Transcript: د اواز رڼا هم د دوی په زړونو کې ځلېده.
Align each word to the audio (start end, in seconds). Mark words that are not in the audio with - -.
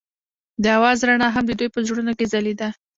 د 0.63 0.65
اواز 0.77 0.99
رڼا 1.07 1.27
هم 1.31 1.43
د 1.47 1.51
دوی 1.59 1.69
په 1.73 1.79
زړونو 1.87 2.11
کې 2.17 2.25
ځلېده. 2.33 2.69